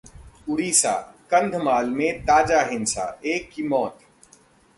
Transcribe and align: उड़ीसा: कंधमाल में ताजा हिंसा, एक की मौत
उड़ीसा: 0.49 0.93
कंधमाल 1.31 1.89
में 1.89 2.21
ताजा 2.23 2.61
हिंसा, 2.61 3.05
एक 3.25 3.49
की 3.53 3.67
मौत 3.67 3.99